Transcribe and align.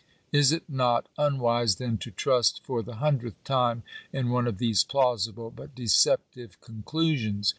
Is 0.31 0.51
it 0.51 0.67
not 0.67 1.09
un 1.15 1.37
wise, 1.37 1.75
then, 1.75 1.99
to 1.99 2.09
trust 2.09 2.63
for 2.65 2.81
the 2.81 2.95
hundredth 2.95 3.43
time 3.43 3.83
in 4.11 4.31
one 4.31 4.47
of 4.47 4.57
these 4.57 4.83
plausible 4.83 5.51
but 5.51 5.75
deceptive 5.75 6.59
conclusions? 6.59 7.49